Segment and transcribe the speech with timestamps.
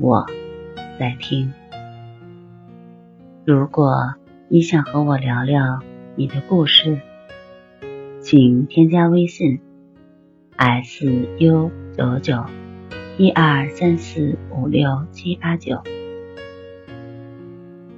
[0.00, 0.24] 我
[0.98, 1.52] 在听。
[3.44, 4.14] 如果
[4.48, 5.80] 你想和我聊聊
[6.16, 6.98] 你的故事，
[8.22, 9.60] 请添加微信
[10.56, 11.04] s
[11.38, 12.46] u 九九
[13.18, 15.82] 一二三四五六七八九。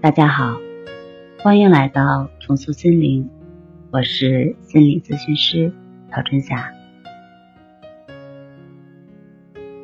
[0.00, 0.56] 大家好，
[1.42, 3.28] 欢迎来到重塑心灵，
[3.90, 5.72] 我是心理咨询师
[6.12, 6.77] 陶春霞。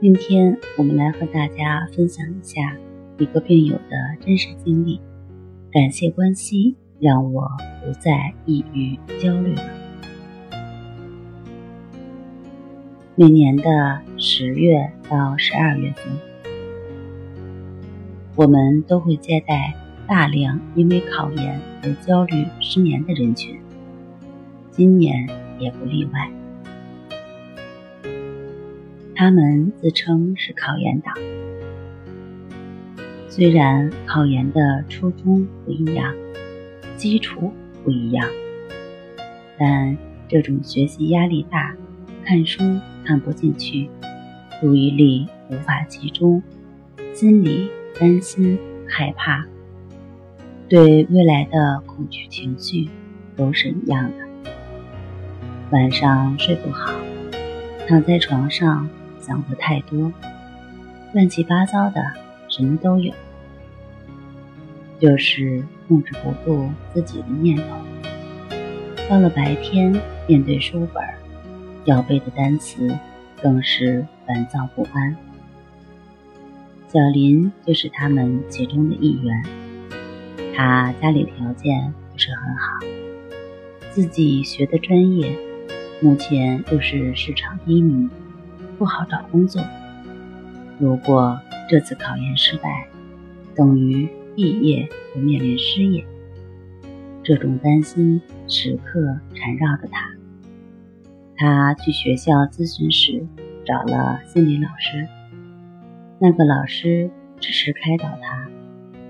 [0.00, 2.76] 今天我们来和大家分享一下
[3.18, 5.00] 一个病友的真实经历。
[5.72, 7.50] 感谢关系，让我
[7.84, 9.62] 不再抑郁焦虑了。
[13.16, 16.04] 每年的十月到十二月份，
[18.36, 19.74] 我们都会接待
[20.06, 23.58] 大量因为考研而焦虑失眠的人群，
[24.70, 26.30] 今年也不例外。
[29.18, 31.12] 他们自称是考研党，
[33.28, 36.14] 虽然考研的初衷不一样，
[36.96, 37.52] 基础
[37.82, 38.28] 不一样，
[39.58, 41.74] 但这种学习压力大、
[42.24, 42.62] 看书
[43.04, 43.90] 看不进去、
[44.60, 46.40] 注意力无法集中、
[47.12, 49.44] 心里担心害怕、
[50.68, 52.88] 对未来的恐惧情绪
[53.34, 54.52] 都是一样的。
[55.72, 56.92] 晚上睡不好，
[57.88, 58.88] 躺在床上。
[59.28, 60.10] 想的太多，
[61.12, 62.02] 乱七八糟的，
[62.48, 63.12] 什么都有，
[64.98, 67.64] 就是控制不住自己的念头。
[69.06, 69.94] 到了白天，
[70.26, 71.04] 面对书本，
[71.84, 72.90] 要背的单词，
[73.42, 75.14] 更是烦躁不安。
[76.88, 79.44] 小林就是他们其中的一员，
[80.56, 82.78] 他家里条件不是很好，
[83.90, 85.36] 自己学的专业，
[86.00, 88.08] 目前又是市场低迷。
[88.78, 89.62] 不好找工作。
[90.78, 92.86] 如果这次考研失败，
[93.54, 96.06] 等于毕业就面临失业。
[97.24, 100.08] 这种担心时刻缠绕着他。
[101.36, 103.26] 他去学校咨询时
[103.66, 105.06] 找了心理老师，
[106.18, 108.48] 那个老师只是开导他，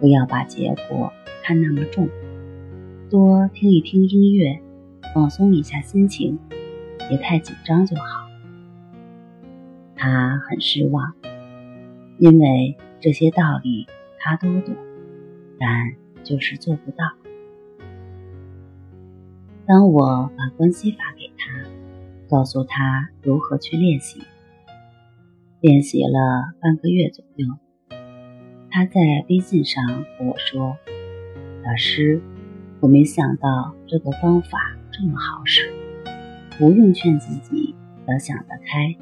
[0.00, 1.12] 不要把结果
[1.44, 2.08] 看那么重，
[3.10, 4.60] 多听一听音乐，
[5.14, 6.38] 放松一下心情，
[7.08, 8.25] 别太紧张就好。
[9.96, 11.14] 他很失望，
[12.18, 13.86] 因为这些道理
[14.18, 14.76] 他都懂，
[15.58, 15.68] 但
[16.22, 17.04] 就是做不到。
[19.66, 21.68] 当我把关系法给他，
[22.28, 24.20] 告诉他如何去练习，
[25.60, 27.46] 练习了半个月左右，
[28.70, 30.76] 他在微信上和我说
[31.64, 32.20] ：“老师，
[32.80, 35.72] 我没想到这个方法这么好使，
[36.58, 37.74] 不用劝自己
[38.06, 38.94] 要想得开。”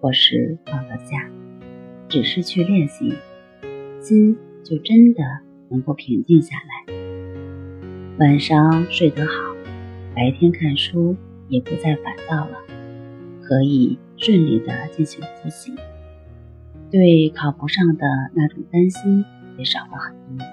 [0.00, 1.28] 或是放得下，
[2.08, 3.12] 只是去练习，
[4.00, 5.22] 心就真的
[5.70, 6.94] 能够平静下来。
[8.18, 9.54] 晚上睡得好，
[10.14, 11.16] 白天看书
[11.48, 12.58] 也不再烦躁了，
[13.42, 15.72] 可以顺利的进行复习，
[16.90, 19.24] 对考不上的那种担心
[19.56, 20.46] 也少了很多。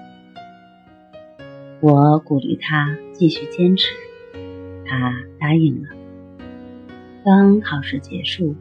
[1.80, 3.94] 我鼓励他继续坚持，
[4.84, 5.88] 他答应了。
[7.24, 8.54] 当考试结束。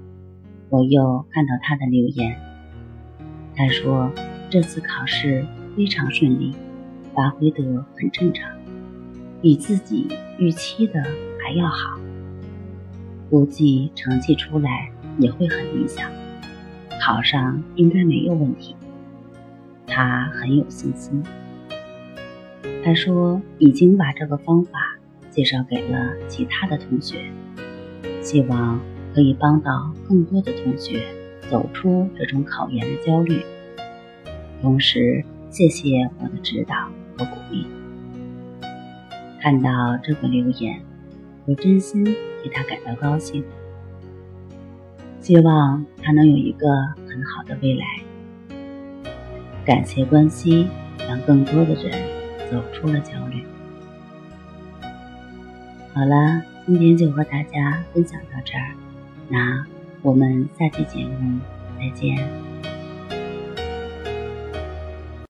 [0.69, 2.35] 我又看到他的留言，
[3.55, 4.11] 他说
[4.49, 5.45] 这次考试
[5.77, 6.53] 非常顺利，
[7.13, 7.63] 发挥得
[7.95, 8.51] 很正常，
[9.41, 10.07] 比自己
[10.39, 11.03] 预期的
[11.41, 11.99] 还要好，
[13.29, 16.09] 估计成绩出来也会很理想，
[16.99, 18.75] 考上应该没有问题。
[19.85, 21.23] 他很有信心。
[22.83, 24.71] 他说已经把这个方法
[25.29, 27.31] 介绍给了其他的同学，
[28.21, 28.79] 希望。
[29.15, 31.01] 可以帮到更多的同学
[31.49, 33.41] 走出这种考研的焦虑，
[34.61, 36.75] 同时谢谢我的指导
[37.17, 37.65] 和鼓励。
[39.39, 40.81] 看到这个留言，
[41.45, 43.41] 我真心替他感到高兴，
[45.21, 46.67] 希望他能有一个
[47.07, 47.85] 很好的未来。
[49.63, 50.67] 感谢关心，
[51.07, 51.89] 让更多的人
[52.51, 53.45] 走出了焦虑。
[55.93, 58.75] 好了，今天就和大家分享到这儿。
[59.29, 59.65] 那
[60.01, 61.39] 我们下期节目
[61.77, 62.54] 再见。